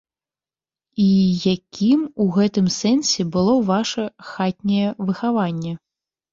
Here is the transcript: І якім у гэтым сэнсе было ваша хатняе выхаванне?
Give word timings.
І 1.03 1.09
якім 1.55 1.99
у 2.25 2.27
гэтым 2.39 2.73
сэнсе 2.79 3.29
было 3.37 3.53
ваша 3.71 4.09
хатняе 4.33 4.89
выхаванне? 5.07 5.79